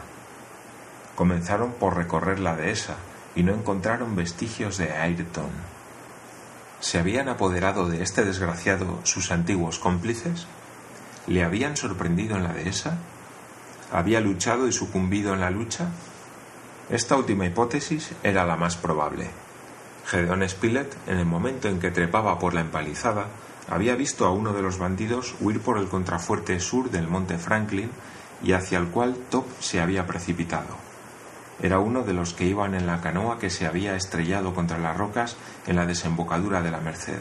Comenzaron 1.16 1.72
por 1.72 1.96
recorrer 1.96 2.38
la 2.38 2.56
dehesa 2.56 2.96
y 3.34 3.42
no 3.42 3.52
encontraron 3.52 4.16
vestigios 4.16 4.78
de 4.78 4.92
Ayrton. 4.92 5.50
¿Se 6.80 6.98
habían 6.98 7.28
apoderado 7.28 7.88
de 7.88 8.02
este 8.02 8.24
desgraciado 8.24 9.00
sus 9.04 9.30
antiguos 9.32 9.78
cómplices? 9.78 10.46
¿Le 11.26 11.42
habían 11.42 11.76
sorprendido 11.76 12.36
en 12.36 12.44
la 12.44 12.52
dehesa? 12.52 12.98
¿Había 13.92 14.20
luchado 14.20 14.66
y 14.66 14.72
sucumbido 14.72 15.32
en 15.32 15.40
la 15.40 15.50
lucha? 15.50 15.86
Esta 16.90 17.16
última 17.16 17.46
hipótesis 17.46 18.10
era 18.22 18.44
la 18.44 18.56
más 18.56 18.76
probable. 18.76 19.30
Gedeón 20.06 20.48
Spilett, 20.48 20.96
en 21.06 21.18
el 21.18 21.26
momento 21.26 21.68
en 21.68 21.78
que 21.78 21.92
trepaba 21.92 22.38
por 22.38 22.52
la 22.52 22.60
empalizada, 22.62 23.26
había 23.68 23.94
visto 23.94 24.26
a 24.26 24.32
uno 24.32 24.52
de 24.52 24.62
los 24.62 24.78
bandidos 24.78 25.34
huir 25.40 25.60
por 25.60 25.78
el 25.78 25.88
contrafuerte 25.88 26.58
sur 26.58 26.90
del 26.90 27.08
monte 27.08 27.38
Franklin 27.38 27.90
y 28.42 28.52
hacia 28.52 28.78
el 28.78 28.88
cual 28.88 29.16
Top 29.30 29.46
se 29.60 29.80
había 29.80 30.06
precipitado. 30.06 30.76
Era 31.62 31.78
uno 31.78 32.02
de 32.02 32.12
los 32.12 32.34
que 32.34 32.44
iban 32.44 32.74
en 32.74 32.86
la 32.86 33.00
canoa 33.00 33.38
que 33.38 33.50
se 33.50 33.66
había 33.66 33.96
estrellado 33.96 34.54
contra 34.54 34.78
las 34.78 34.96
rocas 34.96 35.36
en 35.66 35.76
la 35.76 35.86
desembocadura 35.86 36.60
de 36.60 36.70
la 36.70 36.80
Merced. 36.80 37.18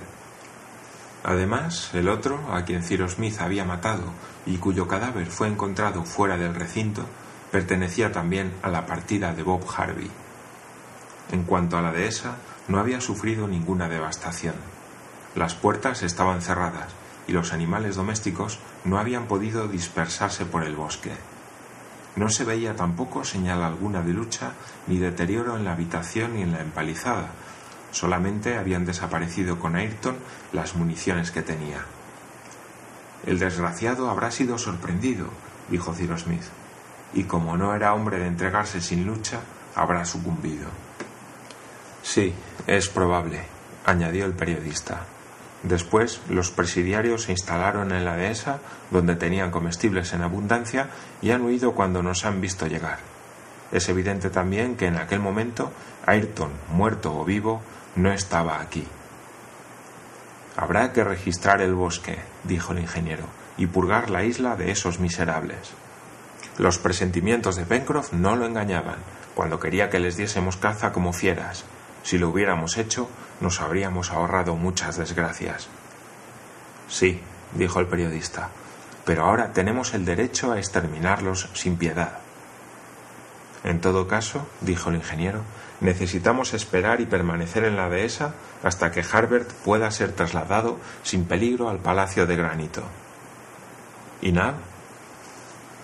Además, 1.28 1.90
el 1.96 2.08
otro, 2.08 2.40
a 2.54 2.66
quien 2.66 2.84
Cyrus 2.84 3.14
Smith 3.14 3.42
había 3.42 3.66
matado 3.66 4.04
y 4.46 4.58
cuyo 4.58 4.88
cadáver 4.88 5.26
fue 5.26 5.48
encontrado 5.48 6.04
fuera 6.04 6.38
del 6.38 6.54
recinto, 6.54 7.04
pertenecía 7.52 8.12
también 8.12 8.54
a 8.62 8.70
la 8.70 8.86
partida 8.86 9.34
de 9.34 9.42
Bob 9.42 9.66
Harvey. 9.76 10.12
En 11.32 11.44
cuanto 11.44 11.80
a 11.80 11.82
la 11.82 11.92
dehesa, 11.92 12.36
no 12.68 12.78
había 12.78 13.02
sufrido 13.02 13.48
ninguna 13.48 13.90
devastación. 13.90 14.54
Las 15.34 15.56
puertas 15.56 16.04
estaban 16.04 16.44
cerradas 16.44 16.94
y 17.28 17.32
los 17.32 17.54
animales 17.54 17.96
domésticos 17.96 18.60
no 18.84 19.00
habían 19.00 19.26
podido 19.26 19.68
dispersarse 19.68 20.46
por 20.46 20.64
el 20.64 20.76
bosque. 20.76 21.14
No 22.16 22.30
se 22.30 22.46
veía 22.46 22.76
tampoco 22.76 23.24
señal 23.24 23.64
alguna 23.64 24.04
de 24.04 24.14
lucha 24.14 24.52
ni 24.86 25.00
deterioro 25.00 25.58
en 25.58 25.66
la 25.66 25.72
habitación 25.72 26.36
ni 26.36 26.44
en 26.44 26.52
la 26.52 26.62
empalizada, 26.62 27.32
Solamente 27.96 28.58
habían 28.58 28.84
desaparecido 28.84 29.58
con 29.58 29.78
Ayrton 29.78 30.18
las 30.52 30.76
municiones 30.76 31.32
que 31.32 31.42
tenía. 31.42 31.80
El 33.26 33.40
desgraciado 33.40 34.10
habrá 34.10 34.32
sido 34.32 34.58
sorprendido, 34.58 35.30
dijo 35.70 35.94
Cyrus 35.94 36.24
Smith, 36.24 36.44
y 37.14 37.24
como 37.24 37.56
no 37.56 37.74
era 37.74 37.94
hombre 37.94 38.20
de 38.20 38.28
entregarse 38.28 38.82
sin 38.82 39.06
lucha, 39.06 39.40
habrá 39.76 40.04
sucumbido. 40.04 40.68
Sí, 42.04 42.34
es 42.68 42.90
probable, 42.90 43.44
añadió 43.86 44.26
el 44.26 44.34
periodista. 44.34 45.06
Después, 45.64 46.20
los 46.28 46.52
presidiarios 46.52 47.24
se 47.24 47.32
instalaron 47.32 47.94
en 47.94 48.04
la 48.04 48.18
dehesa, 48.18 48.60
donde 48.92 49.16
tenían 49.16 49.52
comestibles 49.52 50.12
en 50.12 50.22
abundancia, 50.22 50.90
y 51.22 51.32
han 51.32 51.44
huido 51.44 51.72
cuando 51.72 52.04
nos 52.04 52.26
han 52.26 52.42
visto 52.42 52.68
llegar. 52.68 53.00
Es 53.72 53.88
evidente 53.88 54.30
también 54.30 54.76
que 54.76 54.88
en 54.88 54.98
aquel 54.98 55.22
momento 55.22 55.72
Ayrton, 56.06 56.52
muerto 56.74 57.18
o 57.18 57.24
vivo, 57.24 57.62
no 57.96 58.12
estaba 58.12 58.60
aquí. 58.60 58.86
Habrá 60.58 60.94
que 60.94 61.04
registrar 61.04 61.62
el 61.62 61.74
bosque, 61.74 62.18
dijo 62.44 62.74
el 62.74 62.80
ingeniero, 62.80 63.26
y 63.58 63.68
purgar 63.68 64.10
la 64.10 64.24
isla 64.24 64.56
de 64.56 64.72
esos 64.72 65.00
miserables. 65.00 65.72
Los 66.58 66.78
presentimientos 66.78 67.56
de 67.56 67.66
Pencroff 67.66 68.14
no 68.14 68.36
lo 68.36 68.46
engañaban 68.46 68.98
cuando 69.36 69.60
quería 69.60 69.90
que 69.90 70.00
les 70.00 70.16
diésemos 70.16 70.56
caza 70.56 70.94
como 70.94 71.12
fieras. 71.12 71.66
Si 72.04 72.18
lo 72.18 72.30
hubiéramos 72.30 72.78
hecho, 72.78 73.10
nos 73.42 73.60
habríamos 73.60 74.12
ahorrado 74.12 74.56
muchas 74.56 74.96
desgracias. 74.96 75.68
Sí, 76.88 77.20
dijo 77.54 77.80
el 77.80 77.88
periodista, 77.88 78.50
pero 79.04 79.26
ahora 79.26 79.52
tenemos 79.52 79.94
el 79.94 80.06
derecho 80.06 80.52
a 80.52 80.60
exterminarlos 80.60 81.50
sin 81.54 81.76
piedad. 81.78 82.20
En 83.64 83.82
todo 83.82 84.08
caso, 84.08 84.48
dijo 84.62 84.90
el 84.90 84.98
ingeniero, 84.98 85.42
necesitamos 85.82 86.54
esperar 86.54 87.02
y 87.02 87.06
permanecer 87.06 87.66
en 87.66 87.76
la 87.76 87.90
dehesa 87.90 88.36
hasta 88.64 88.92
que 88.92 89.04
Harbert 89.10 89.52
pueda 89.52 89.92
ser 89.92 90.14
trasladado 90.14 90.78
sin 91.04 91.26
peligro 91.26 91.70
al 91.70 91.80
Palacio 91.80 92.26
de 92.26 92.36
Granito. 92.36 92.84
¿Y 94.22 94.32
Nab? 94.32 94.56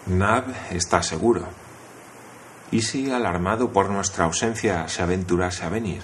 Nab 0.07 0.45
está 0.71 1.03
seguro. 1.03 1.47
¿Y 2.71 2.81
si, 2.83 3.11
alarmado 3.11 3.71
por 3.71 3.89
nuestra 3.89 4.25
ausencia, 4.25 4.87
se 4.87 5.03
aventurase 5.03 5.65
a 5.65 5.69
venir? 5.69 6.01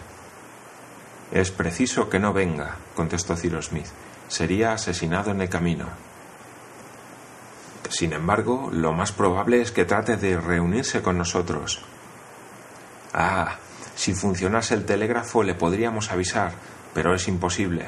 Es 1.31 1.51
preciso 1.51 2.09
que 2.09 2.19
no 2.19 2.33
venga, 2.33 2.75
contestó 2.95 3.35
Cyrus 3.35 3.67
Smith. 3.67 3.87
Sería 4.27 4.73
asesinado 4.73 5.31
en 5.31 5.41
el 5.41 5.49
camino. 5.49 5.85
Sin 7.89 8.11
embargo, 8.11 8.69
lo 8.71 8.91
más 8.91 9.13
probable 9.13 9.61
es 9.61 9.71
que 9.71 9.85
trate 9.85 10.17
de 10.17 10.39
reunirse 10.39 11.01
con 11.01 11.17
nosotros. 11.17 11.81
Ah, 13.13 13.55
si 13.97 14.13
funcionase 14.13 14.75
el 14.75 14.85
telégrafo 14.85 15.41
le 15.41 15.55
podríamos 15.55 16.11
avisar, 16.11 16.51
pero 16.93 17.15
es 17.15 17.27
imposible. 17.27 17.87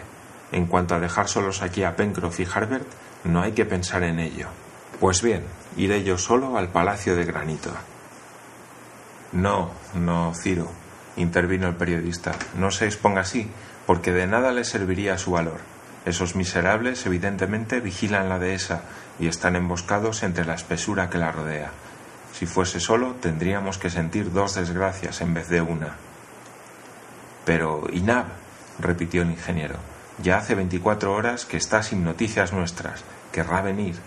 En 0.52 0.66
cuanto 0.66 0.96
a 0.96 1.00
dejar 1.00 1.28
solos 1.28 1.62
aquí 1.62 1.84
a 1.84 1.96
Pencroff 1.96 2.40
y 2.40 2.48
Harbert, 2.52 2.88
no 3.26 3.44
hay 3.44 3.52
que 3.52 3.64
pensar 3.64 4.02
en 4.02 4.20
ello. 4.20 4.48
Pues 5.00 5.22
bien, 5.22 5.44
iré 5.78 6.04
yo 6.04 6.18
solo 6.18 6.58
al 6.58 6.70
Palacio 6.70 7.16
de 7.16 7.26
Granito. 7.26 7.70
No, 9.34 9.70
no, 9.94 10.34
Ciro, 10.34 10.72
intervino 11.16 11.68
el 11.68 11.76
periodista, 11.76 12.32
no 12.58 12.72
se 12.72 12.86
exponga 12.86 13.22
así, 13.22 13.48
porque 13.86 14.12
de 14.12 14.26
nada 14.26 14.52
le 14.52 14.64
serviría 14.64 15.20
su 15.20 15.30
valor. 15.30 15.60
Esos 16.08 16.36
miserables 16.36 17.06
evidentemente 17.06 17.82
vigilan 17.82 18.30
la 18.30 18.40
dehesa 18.40 18.82
y 19.20 19.28
están 19.28 19.56
emboscados 19.56 20.24
entre 20.24 20.46
la 20.46 20.56
espesura 20.56 21.12
que 21.12 21.20
la 21.20 21.32
rodea. 21.32 21.70
Si 22.40 22.46
fuese 22.46 22.80
solo, 22.80 23.16
tendríamos 23.20 23.78
que 23.78 23.90
sentir 23.90 24.32
dos 24.32 24.56
desgracias 24.56 25.20
en 25.20 25.34
vez 25.34 25.50
de 25.50 25.60
una. 25.60 25.98
Pero, 27.44 27.84
Inab, 27.92 28.28
repitió 28.80 29.24
el 29.24 29.32
ingeniero, 29.32 29.76
ya 30.24 30.38
hace 30.38 30.56
veinticuatro 30.56 31.12
horas 31.12 31.44
que 31.44 31.58
está 31.58 31.84
sin 31.84 32.06
noticias 32.06 32.54
nuestras. 32.54 33.04
Querrá 33.34 33.62
venir. 33.62 34.00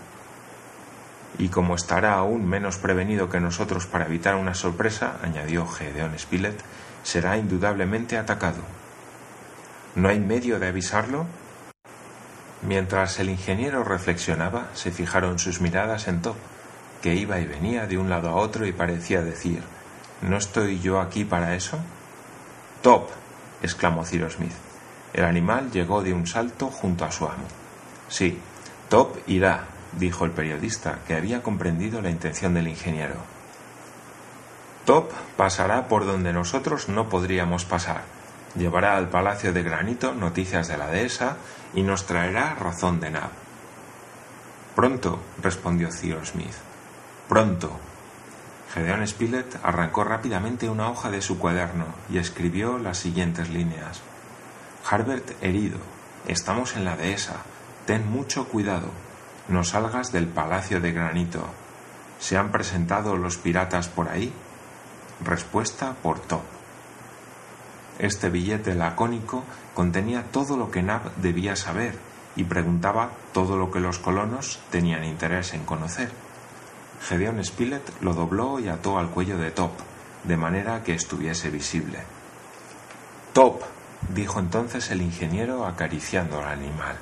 Y 1.37 1.49
como 1.49 1.75
estará 1.75 2.15
aún 2.15 2.49
menos 2.49 2.79
prevenido 2.79 3.29
que 3.29 3.39
nosotros 3.39 3.85
para 3.85 4.07
evitar 4.07 4.33
una 4.33 4.55
sorpresa, 4.55 5.17
añadió 5.21 5.67
Gedeón 5.67 6.17
Spilett, 6.17 6.59
será 7.03 7.37
indudablemente 7.37 8.17
atacado. 8.17 8.63
¿No 9.93 10.09
hay 10.09 10.19
medio 10.19 10.57
de 10.57 10.69
avisarlo? 10.69 11.27
Mientras 12.63 13.19
el 13.19 13.29
ingeniero 13.29 13.83
reflexionaba, 13.83 14.69
se 14.73 14.89
fijaron 14.89 15.37
sus 15.37 15.61
miradas 15.61 16.07
en 16.07 16.23
Top, 16.23 16.37
que 17.03 17.13
iba 17.13 17.37
y 17.39 17.45
venía 17.45 17.85
de 17.85 17.97
un 17.97 18.09
lado 18.09 18.29
a 18.29 18.35
otro 18.35 18.65
y 18.65 18.71
parecía 18.71 19.21
decir 19.21 19.61
¿No 20.21 20.37
estoy 20.37 20.79
yo 20.79 21.01
aquí 21.01 21.25
para 21.25 21.53
eso? 21.53 21.77
Top. 22.81 23.09
exclamó 23.61 24.05
Cyrus 24.05 24.35
Smith. 24.35 24.53
El 25.11 25.25
animal 25.25 25.69
llegó 25.69 26.01
de 26.01 26.13
un 26.13 26.25
salto 26.25 26.67
junto 26.67 27.03
a 27.03 27.11
su 27.11 27.25
amo. 27.25 27.45
Sí, 28.07 28.39
Top 28.87 29.17
irá, 29.27 29.65
dijo 29.99 30.23
el 30.23 30.31
periodista, 30.31 30.99
que 31.05 31.15
había 31.15 31.43
comprendido 31.43 32.01
la 32.01 32.09
intención 32.09 32.53
del 32.53 32.69
ingeniero. 32.69 33.15
Top 34.85 35.11
pasará 35.35 35.89
por 35.89 36.05
donde 36.05 36.31
nosotros 36.31 36.87
no 36.87 37.09
podríamos 37.09 37.65
pasar. 37.65 38.03
Llevará 38.55 38.95
al 38.95 39.09
Palacio 39.09 39.51
de 39.51 39.63
Granito 39.63 40.13
noticias 40.13 40.69
de 40.69 40.77
la 40.77 40.87
dehesa 40.87 41.35
y 41.73 41.83
nos 41.83 42.05
traerá 42.05 42.55
razón 42.55 43.01
de 43.01 43.11
Nab. 43.11 43.31
Pronto, 44.73 45.19
respondió 45.41 45.89
Cyrus 45.91 46.29
Smith. 46.29 46.72
Pronto. 47.27 47.71
Gedeón 48.73 49.07
Spilett 49.07 49.59
arrancó 49.63 50.03
rápidamente 50.03 50.69
una 50.69 50.89
hoja 50.89 51.09
de 51.09 51.21
su 51.21 51.39
cuaderno 51.39 51.85
y 52.09 52.17
escribió 52.17 52.79
las 52.79 52.97
siguientes 52.97 53.49
líneas. 53.49 54.01
Harbert 54.89 55.31
herido. 55.41 55.77
Estamos 56.27 56.75
en 56.75 56.83
la 56.83 56.97
dehesa. 56.97 57.37
Ten 57.85 58.09
mucho 58.09 58.47
cuidado. 58.47 58.87
No 59.47 59.63
salgas 59.63 60.11
del 60.11 60.27
Palacio 60.27 60.81
de 60.81 60.91
Granito. 60.91 61.45
¿Se 62.19 62.37
han 62.37 62.51
presentado 62.51 63.15
los 63.15 63.37
piratas 63.37 63.87
por 63.87 64.09
ahí? 64.09 64.33
Respuesta 65.23 65.95
por 66.01 66.19
Top. 66.19 66.41
Este 67.99 68.29
billete 68.29 68.75
lacónico 68.75 69.43
contenía 69.73 70.23
todo 70.31 70.57
lo 70.57 70.71
que 70.71 70.81
Nab 70.83 71.15
debía 71.17 71.55
saber 71.55 71.97
y 72.35 72.43
preguntaba 72.43 73.11
todo 73.33 73.57
lo 73.57 73.71
que 73.71 73.79
los 73.79 73.99
colonos 73.99 74.59
tenían 74.71 75.03
interés 75.03 75.53
en 75.53 75.63
conocer. 75.63 76.09
Gedeón 77.07 77.43
Spilett 77.43 78.01
lo 78.01 78.13
dobló 78.13 78.59
y 78.59 78.69
ató 78.69 78.97
al 78.97 79.09
cuello 79.09 79.37
de 79.37 79.51
Top, 79.51 79.71
de 80.23 80.37
manera 80.37 80.83
que 80.83 80.93
estuviese 80.93 81.49
visible. 81.49 81.99
Top, 83.33 83.61
dijo 84.09 84.39
entonces 84.39 84.89
el 84.89 85.01
ingeniero 85.01 85.65
acariciando 85.65 86.39
al 86.39 86.45
animal. 86.45 86.95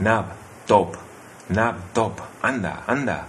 Nab, 0.00 0.26
Top, 0.66 0.96
Nab, 1.48 1.76
Top, 1.92 2.18
anda, 2.42 2.82
anda. 2.88 3.26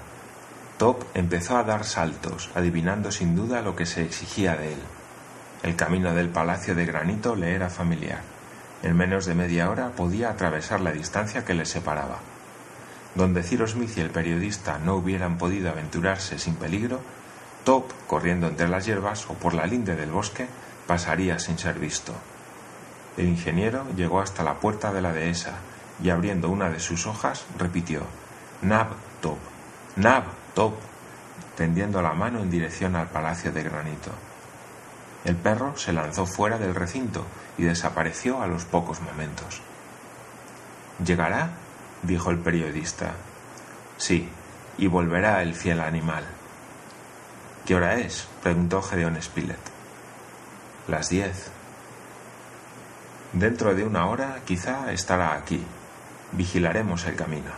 Top 0.77 1.03
empezó 1.13 1.57
a 1.57 1.63
dar 1.63 1.86
saltos, 1.86 2.50
adivinando 2.55 3.12
sin 3.12 3.36
duda 3.36 3.62
lo 3.62 3.75
que 3.75 3.86
se 3.86 4.03
exigía 4.03 4.55
de 4.55 4.74
él. 4.74 4.79
El 5.62 5.75
camino 5.75 6.13
del 6.13 6.29
palacio 6.29 6.74
de 6.74 6.86
granito 6.86 7.36
le 7.36 7.53
era 7.53 7.69
familiar. 7.69 8.22
En 8.81 8.96
menos 8.96 9.25
de 9.25 9.36
media 9.36 9.69
hora 9.69 9.89
podía 9.89 10.31
atravesar 10.31 10.81
la 10.81 10.91
distancia 10.91 11.46
que 11.46 11.53
le 11.53 11.65
separaba. 11.65 12.17
Donde 13.16 13.44
Cyrus 13.44 13.72
Smith 13.72 13.98
y 13.98 14.02
el 14.02 14.10
periodista 14.10 14.78
no 14.80 14.96
hubieran 14.96 15.38
podido 15.38 15.70
aventurarse 15.70 16.38
sin 16.40 16.56
peligro, 16.56 17.02
Top, 17.64 17.92
corriendo 18.08 18.48
entre 18.48 18.70
las 18.70 18.86
hierbas 18.86 19.30
o 19.30 19.34
por 19.34 19.54
la 19.54 19.66
linde 19.66 19.98
del 19.98 20.10
bosque, 20.10 20.48
pasaría 20.88 21.38
sin 21.38 21.58
ser 21.58 21.78
visto. 21.80 22.14
El 23.18 23.28
ingeniero 23.28 23.86
llegó 23.96 24.22
hasta 24.22 24.44
la 24.44 24.60
puerta 24.60 24.94
de 24.94 25.02
la 25.02 25.12
dehesa 25.12 25.56
y 26.02 26.10
abriendo 26.10 26.50
una 26.50 26.70
de 26.70 26.80
sus 26.80 27.08
hojas 27.08 27.46
repitió 27.58 28.04
Nab 28.62 28.88
Top, 29.22 29.38
Nab 29.98 30.24
Top, 30.54 30.76
tendiendo 31.58 32.02
la 32.02 32.14
mano 32.14 32.40
en 32.40 32.50
dirección 32.50 32.96
al 32.96 33.10
palacio 33.10 33.52
de 33.52 33.64
granito. 33.64 34.12
El 35.26 35.36
perro 35.36 35.76
se 35.76 35.92
lanzó 35.92 36.26
fuera 36.26 36.58
del 36.58 36.74
recinto 36.74 37.26
y 37.58 37.64
desapareció 37.64 38.42
a 38.42 38.48
los 38.48 38.64
pocos 38.64 39.02
momentos. 39.02 39.62
¿Llegará? 41.04 41.50
Dijo 42.04 42.32
el 42.32 42.39
periodista. 42.39 43.13
Sí, 43.98 44.30
y 44.77 44.88
volverá 44.88 45.42
el 45.42 45.54
fiel 45.54 45.82
animal. 45.82 46.25
¿Qué 47.66 47.75
hora 47.75 47.96
es? 47.96 48.27
preguntó 48.42 48.82
Gedeón 48.82 49.22
Spilett. 49.22 49.60
Las 50.88 51.10
diez. 51.10 51.50
Dentro 53.34 53.75
de 53.75 53.83
una 53.83 54.07
hora 54.07 54.40
quizá 54.46 54.92
estará 54.94 55.33
aquí. 55.33 55.64
Vigilaremos 56.31 57.05
el 57.05 57.16
camino. 57.16 57.51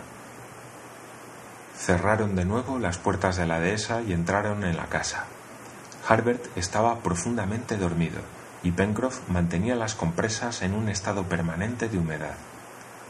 Cerraron 1.77 2.35
de 2.35 2.45
nuevo 2.45 2.79
las 2.79 2.97
puertas 2.97 3.37
de 3.37 3.45
la 3.45 3.59
dehesa 3.59 4.01
y 4.01 4.13
entraron 4.13 4.63
en 4.63 4.77
la 4.77 4.87
casa. 4.87 5.25
Harbert 6.07 6.45
estaba 6.57 6.99
profundamente 6.99 7.77
dormido 7.77 8.19
y 8.63 8.71
Pencroff 8.71 9.19
mantenía 9.29 9.75
las 9.75 9.95
compresas 9.95 10.61
en 10.61 10.73
un 10.73 10.89
estado 10.89 11.23
permanente 11.23 11.87
de 11.87 11.97
humedad. 11.97 12.35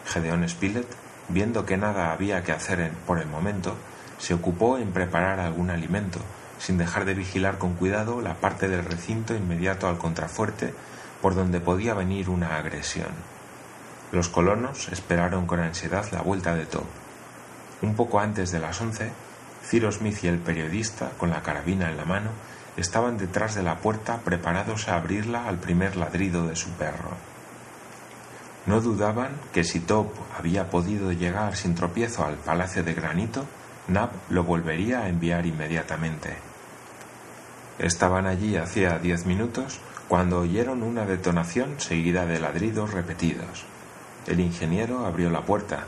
Gedeón 0.06 0.48
Spilett, 0.48 0.88
viendo 1.30 1.66
que 1.66 1.78
nada 1.78 2.12
había 2.12 2.44
que 2.44 2.52
hacer 2.52 2.92
por 3.06 3.20
el 3.20 3.28
momento, 3.28 3.76
se 4.18 4.34
ocupó 4.34 4.78
en 4.78 4.92
preparar 4.92 5.40
algún 5.40 5.70
alimento, 5.70 6.20
sin 6.60 6.78
dejar 6.78 7.06
de 7.06 7.14
vigilar 7.14 7.58
con 7.58 7.74
cuidado 7.74 8.22
la 8.22 8.36
parte 8.36 8.68
del 8.68 8.84
recinto 8.84 9.34
inmediato 9.34 9.88
al 9.88 9.98
contrafuerte 9.98 10.74
por 11.22 11.36
donde 11.36 11.60
podía 11.60 11.94
venir 11.94 12.30
una 12.30 12.58
agresión. 12.58 13.12
Los 14.12 14.30
colonos 14.30 14.90
esperaron 14.90 15.46
con 15.46 15.60
ansiedad 15.60 16.06
la 16.12 16.22
vuelta 16.22 16.56
de 16.56 16.66
Top. 16.66 16.86
Un 17.82 17.96
poco 17.96 18.20
antes 18.20 18.52
de 18.52 18.60
las 18.60 18.82
once, 18.82 19.12
Cyrus 19.64 19.96
Smith 19.96 20.24
y 20.24 20.28
el 20.28 20.40
periodista, 20.40 21.12
con 21.18 21.30
la 21.30 21.44
carabina 21.44 21.90
en 21.90 21.98
la 21.98 22.06
mano, 22.06 22.32
estaban 22.76 23.18
detrás 23.18 23.56
de 23.56 23.64
la 23.64 23.80
puerta 23.80 24.20
preparados 24.24 24.88
a 24.88 24.96
abrirla 24.96 25.48
al 25.48 25.58
primer 25.58 25.96
ladrido 25.96 26.48
de 26.48 26.56
su 26.56 26.70
perro. 26.72 27.29
No 28.70 28.82
dudaban 28.82 29.32
que 29.52 29.64
si 29.64 29.80
Top 29.80 30.12
había 30.38 30.70
podido 30.70 31.12
llegar 31.12 31.56
sin 31.56 31.74
tropiezo 31.74 32.24
al 32.24 32.36
palacio 32.36 32.84
de 32.84 32.94
granito, 32.94 33.44
Nab 33.88 34.12
lo 34.30 34.44
volvería 34.44 35.00
a 35.00 35.10
enviar 35.10 35.48
inmediatamente. 35.48 36.38
Estaban 37.80 38.28
allí 38.28 38.58
hacía 38.58 39.00
diez 39.00 39.26
minutos 39.26 39.80
cuando 40.08 40.42
oyeron 40.42 40.84
una 40.84 41.08
detonación 41.08 41.80
seguida 41.80 42.28
de 42.28 42.40
ladridos 42.40 42.94
repetidos. 42.94 43.66
El 44.28 44.40
ingeniero 44.40 45.04
abrió 45.08 45.32
la 45.32 45.42
puerta 45.42 45.86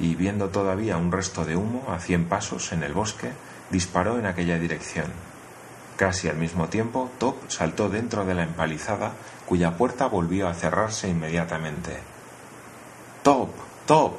y, 0.00 0.14
viendo 0.14 0.48
todavía 0.48 0.96
un 0.96 1.12
resto 1.12 1.44
de 1.44 1.56
humo 1.56 1.84
a 1.90 1.98
cien 1.98 2.24
pasos 2.30 2.72
en 2.72 2.82
el 2.82 2.94
bosque, 2.94 3.30
disparó 3.68 4.18
en 4.18 4.24
aquella 4.24 4.58
dirección. 4.58 5.08
Casi 5.98 6.30
al 6.30 6.36
mismo 6.38 6.68
tiempo, 6.68 7.10
Top 7.18 7.36
saltó 7.48 7.90
dentro 7.90 8.24
de 8.24 8.32
la 8.32 8.44
empalizada, 8.44 9.12
cuya 9.44 9.76
puerta 9.76 10.06
volvió 10.06 10.48
a 10.48 10.54
cerrarse 10.54 11.10
inmediatamente. 11.10 12.11
Top, 13.22 13.50
Top, 13.86 14.14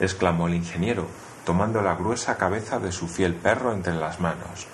exclamó 0.00 0.48
el 0.48 0.54
ingeniero, 0.54 1.06
tomando 1.44 1.82
la 1.82 1.94
gruesa 1.94 2.36
cabeza 2.36 2.80
de 2.80 2.90
su 2.90 3.06
fiel 3.06 3.34
perro 3.34 3.72
entre 3.72 3.94
las 3.94 4.18
manos. 4.18 4.66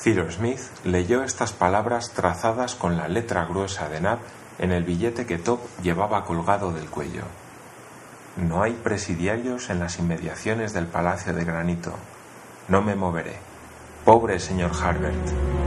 Cyrus 0.00 0.34
Smith 0.34 0.60
leyó 0.84 1.24
estas 1.24 1.52
palabras 1.52 2.12
trazadas 2.12 2.76
con 2.76 2.96
la 2.96 3.08
letra 3.08 3.46
gruesa 3.46 3.88
de 3.88 4.00
Nab 4.00 4.18
en 4.60 4.70
el 4.70 4.84
billete 4.84 5.26
que 5.26 5.38
Top 5.38 5.60
llevaba 5.82 6.24
colgado 6.24 6.72
del 6.72 6.88
cuello. 6.88 7.24
No 8.36 8.62
hay 8.62 8.74
presidiarios 8.74 9.68
en 9.70 9.80
las 9.80 9.98
inmediaciones 9.98 10.72
del 10.72 10.86
Palacio 10.86 11.32
de 11.32 11.44
Granito. 11.44 11.94
No 12.68 12.80
me 12.80 12.94
moveré. 12.94 13.38
Pobre 14.04 14.38
señor 14.38 14.70
Harbert. 14.80 15.65